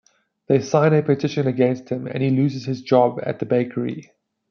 [0.47, 4.11] They sign a petition against him and he loses his job at the bakery.